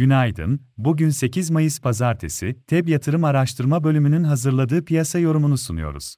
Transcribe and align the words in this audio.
Günaydın, 0.00 0.60
bugün 0.76 1.10
8 1.10 1.50
Mayıs 1.50 1.80
Pazartesi, 1.80 2.56
TEB 2.66 2.88
Yatırım 2.88 3.24
Araştırma 3.24 3.84
Bölümünün 3.84 4.24
hazırladığı 4.24 4.84
piyasa 4.84 5.18
yorumunu 5.18 5.58
sunuyoruz. 5.58 6.16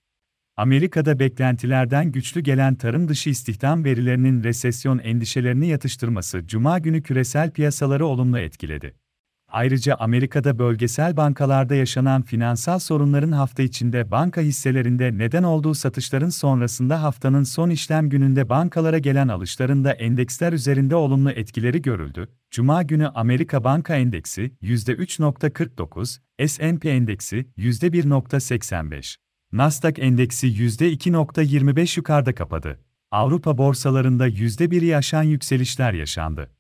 Amerika'da 0.57 1.19
beklentilerden 1.19 2.13
güçlü 2.13 2.41
gelen 2.41 2.75
tarım 2.75 3.09
dışı 3.09 3.31
istihdam 3.31 3.85
verilerinin 3.85 4.45
resesyon 4.45 4.99
endişelerini 4.99 5.67
yatıştırması 5.67 6.47
Cuma 6.47 6.79
günü 6.79 7.03
küresel 7.03 7.51
piyasaları 7.51 8.07
olumlu 8.07 8.39
etkiledi. 8.39 8.95
Ayrıca 9.53 9.95
Amerika'da 9.95 10.59
bölgesel 10.59 11.17
bankalarda 11.17 11.75
yaşanan 11.75 12.23
finansal 12.23 12.79
sorunların 12.79 13.33
hafta 13.33 13.63
içinde 13.63 14.11
banka 14.11 14.41
hisselerinde 14.41 15.19
neden 15.19 15.43
olduğu 15.43 15.75
satışların 15.75 16.29
sonrasında 16.29 17.03
haftanın 17.03 17.43
son 17.43 17.71
işlem 17.71 18.09
gününde 18.09 18.49
bankalara 18.49 18.99
gelen 18.99 19.29
alışların 19.29 19.85
da 19.85 19.93
endeksler 19.93 20.53
üzerinde 20.53 20.97
olumlu 20.97 21.31
etkileri 21.31 21.83
görüldü. 21.83 22.29
Cuma 22.51 22.83
günü 22.83 23.09
Amerika 23.09 23.65
Banka 23.65 23.97
Endeksi 23.97 24.53
%3.49, 24.63 26.19
S&P 26.49 26.91
Endeksi 26.91 27.47
%1.85, 27.59 29.17
Nasdaq 29.53 29.95
Endeksi 29.99 30.47
%2.25 30.47 31.99
yukarıda 31.99 32.35
kapadı. 32.35 32.81
Avrupa 33.11 33.59
borsalarında 33.59 34.29
%1'i 34.29 34.97
aşan 34.97 35.23
yükselişler 35.23 35.93
yaşandı. 35.93 36.51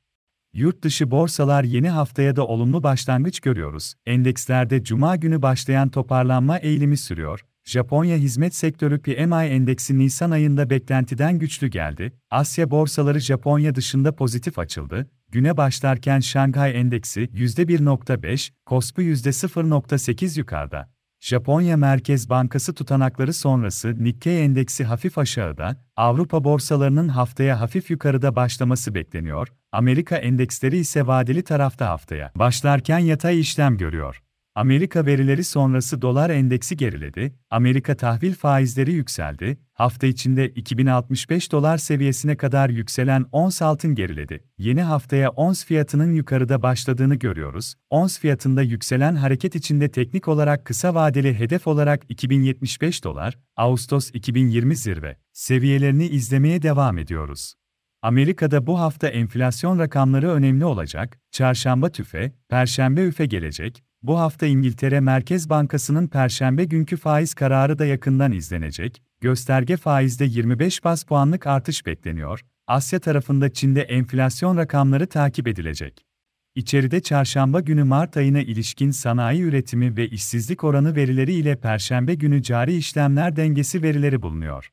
Yurt 0.54 0.82
dışı 0.82 1.10
borsalar 1.10 1.64
yeni 1.64 1.88
haftaya 1.88 2.36
da 2.36 2.46
olumlu 2.46 2.82
başlangıç 2.82 3.40
görüyoruz. 3.40 3.94
Endekslerde 4.06 4.84
cuma 4.84 5.16
günü 5.16 5.42
başlayan 5.42 5.88
toparlanma 5.88 6.58
eğilimi 6.58 6.96
sürüyor. 6.96 7.40
Japonya 7.64 8.16
hizmet 8.16 8.54
sektörü 8.54 9.02
PMI 9.02 9.46
endeksi 9.46 9.98
Nisan 9.98 10.30
ayında 10.30 10.70
beklentiden 10.70 11.38
güçlü 11.38 11.66
geldi. 11.66 12.12
Asya 12.30 12.70
borsaları 12.70 13.20
Japonya 13.20 13.74
dışında 13.74 14.14
pozitif 14.14 14.58
açıldı. 14.58 15.10
Güne 15.28 15.56
başlarken 15.56 16.20
Şanghay 16.20 16.80
endeksi 16.80 17.20
%1.5, 17.20 18.50
Kospi 18.66 19.02
%0.8 19.02 20.38
yukarıda. 20.38 20.91
Japonya 21.22 21.76
Merkez 21.76 22.30
Bankası 22.30 22.74
tutanakları 22.74 23.32
sonrası 23.32 24.04
Nikkei 24.04 24.40
endeksi 24.40 24.84
hafif 24.84 25.18
aşağıda, 25.18 25.76
Avrupa 25.96 26.44
borsalarının 26.44 27.08
haftaya 27.08 27.60
hafif 27.60 27.90
yukarıda 27.90 28.36
başlaması 28.36 28.94
bekleniyor, 28.94 29.48
Amerika 29.72 30.16
endeksleri 30.16 30.76
ise 30.78 31.06
vadeli 31.06 31.42
tarafta 31.42 31.88
haftaya 31.88 32.32
başlarken 32.36 32.98
yatay 32.98 33.40
işlem 33.40 33.76
görüyor. 33.76 34.22
Amerika 34.54 35.06
verileri 35.06 35.44
sonrası 35.44 36.02
dolar 36.02 36.30
endeksi 36.30 36.76
geriledi, 36.76 37.34
Amerika 37.50 37.96
tahvil 37.96 38.34
faizleri 38.34 38.92
yükseldi, 38.92 39.58
hafta 39.72 40.06
içinde 40.06 40.48
2065 40.48 41.52
dolar 41.52 41.78
seviyesine 41.78 42.36
kadar 42.36 42.70
yükselen 42.70 43.26
ons 43.32 43.62
altın 43.62 43.94
geriledi. 43.94 44.44
Yeni 44.58 44.82
haftaya 44.82 45.30
ons 45.30 45.64
fiyatının 45.64 46.12
yukarıda 46.12 46.62
başladığını 46.62 47.14
görüyoruz. 47.14 47.74
Ons 47.90 48.18
fiyatında 48.18 48.62
yükselen 48.62 49.14
hareket 49.14 49.54
içinde 49.54 49.90
teknik 49.90 50.28
olarak 50.28 50.64
kısa 50.64 50.94
vadeli 50.94 51.38
hedef 51.38 51.66
olarak 51.66 52.02
2075 52.08 53.04
dolar, 53.04 53.38
Ağustos 53.56 54.10
2020 54.14 54.76
zirve 54.76 55.16
seviyelerini 55.32 56.06
izlemeye 56.06 56.62
devam 56.62 56.98
ediyoruz. 56.98 57.54
Amerika'da 58.02 58.66
bu 58.66 58.80
hafta 58.80 59.08
enflasyon 59.08 59.78
rakamları 59.78 60.30
önemli 60.30 60.64
olacak. 60.64 61.18
Çarşamba 61.30 61.88
tüfe, 61.88 62.32
perşembe 62.48 63.04
üfe 63.04 63.26
gelecek. 63.26 63.84
Bu 64.02 64.18
hafta 64.18 64.46
İngiltere 64.46 65.00
Merkez 65.00 65.50
Bankası'nın 65.50 66.06
perşembe 66.06 66.64
günkü 66.64 66.96
faiz 66.96 67.34
kararı 67.34 67.78
da 67.78 67.86
yakından 67.86 68.32
izlenecek. 68.32 69.02
Gösterge 69.20 69.76
faizde 69.76 70.24
25 70.24 70.84
bas 70.84 71.04
puanlık 71.04 71.46
artış 71.46 71.86
bekleniyor. 71.86 72.40
Asya 72.66 73.00
tarafında 73.00 73.52
Çin'de 73.52 73.82
enflasyon 73.82 74.56
rakamları 74.56 75.06
takip 75.06 75.48
edilecek. 75.48 76.06
İçeride 76.54 77.00
çarşamba 77.00 77.60
günü 77.60 77.84
Mart 77.84 78.16
ayına 78.16 78.40
ilişkin 78.40 78.90
sanayi 78.90 79.42
üretimi 79.42 79.96
ve 79.96 80.08
işsizlik 80.08 80.64
oranı 80.64 80.96
verileri 80.96 81.32
ile 81.32 81.56
perşembe 81.56 82.14
günü 82.14 82.42
cari 82.42 82.76
işlemler 82.76 83.36
dengesi 83.36 83.82
verileri 83.82 84.22
bulunuyor. 84.22 84.70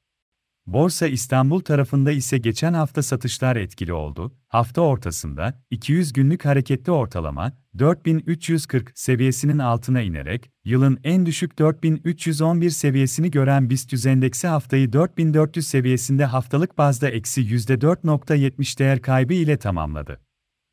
Borsa 0.73 1.07
İstanbul 1.07 1.59
tarafında 1.59 2.11
ise 2.11 2.37
geçen 2.37 2.73
hafta 2.73 3.03
satışlar 3.03 3.55
etkili 3.55 3.93
oldu. 3.93 4.31
Hafta 4.47 4.81
ortasında 4.81 5.61
200 5.69 6.13
günlük 6.13 6.45
hareketli 6.45 6.91
ortalama 6.91 7.53
4340 7.79 8.91
seviyesinin 8.95 9.59
altına 9.59 10.01
inerek 10.01 10.51
yılın 10.65 10.99
en 11.03 11.25
düşük 11.25 11.59
4311 11.59 12.69
seviyesini 12.69 13.31
gören 13.31 13.69
BIST 13.69 14.05
endeksi 14.05 14.47
haftayı 14.47 14.93
4400 14.93 15.67
seviyesinde 15.67 16.25
haftalık 16.25 16.77
bazda 16.77 17.09
eksi 17.09 17.41
%4.70 17.41 18.79
değer 18.79 19.01
kaybı 19.01 19.33
ile 19.33 19.57
tamamladı. 19.57 20.19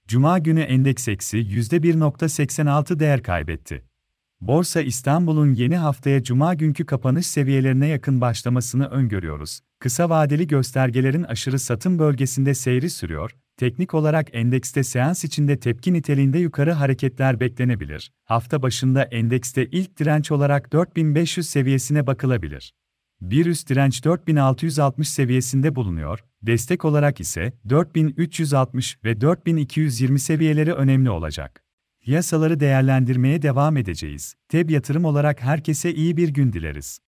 Cuma 0.09 0.39
günü 0.39 0.61
endeks 0.61 1.09
eksi 1.09 1.39
%1.86 1.39 2.99
değer 2.99 3.23
kaybetti. 3.23 3.85
Borsa 4.41 4.81
İstanbul'un 4.81 5.55
yeni 5.55 5.77
haftaya 5.77 6.23
cuma 6.23 6.55
günkü 6.55 6.87
kapanış 6.87 7.27
seviyelerine 7.27 7.87
yakın 7.87 8.21
başlamasını 8.21 8.87
öngörüyoruz. 8.87 9.61
Kısa 9.87 10.11
vadeli 10.11 10.47
göstergelerin 10.47 11.23
aşırı 11.23 11.59
satım 11.59 11.99
bölgesinde 11.99 12.55
seyri 12.55 12.91
sürüyor. 12.91 13.31
Teknik 13.57 13.95
olarak 13.95 14.29
endekste 14.33 14.85
seans 14.85 15.25
içinde 15.25 15.61
tepki 15.61 15.93
niteliğinde 15.93 16.39
yukarı 16.39 16.73
hareketler 16.73 17.41
beklenebilir. 17.41 18.13
Hafta 18.25 18.63
başında 18.63 19.03
endekste 19.03 19.67
ilk 19.67 19.99
direnç 19.99 20.31
olarak 20.31 20.73
4500 20.73 21.49
seviyesine 21.49 22.07
bakılabilir. 22.07 22.75
Bir 23.21 23.47
üst 23.47 23.69
direnç 23.69 24.05
4660 24.05 25.09
seviyesinde 25.09 25.75
bulunuyor, 25.75 26.25
destek 26.43 26.85
olarak 26.85 27.21
ise 27.21 27.53
4360 27.69 29.05
ve 29.05 29.21
4220 29.21 30.21
seviyeleri 30.21 30.73
önemli 30.73 31.11
olacak. 31.11 31.63
Yasaları 32.07 32.61
değerlendirmeye 32.61 33.43
devam 33.43 33.77
edeceğiz. 33.77 34.35
TEB 34.49 34.71
yatırım 34.71 35.05
olarak 35.05 35.43
herkese 35.43 35.95
iyi 35.95 36.17
bir 36.17 36.29
gün 36.29 36.53
dileriz. 36.53 37.01